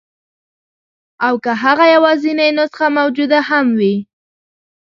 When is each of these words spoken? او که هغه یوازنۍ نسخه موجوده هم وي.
او 1.27 1.33
که 1.43 1.51
هغه 1.63 1.85
یوازنۍ 1.95 2.49
نسخه 2.57 2.85
موجوده 2.97 3.39
هم 3.49 3.65
وي. 3.79 3.95